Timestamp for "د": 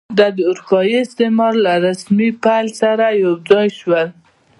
0.37-0.39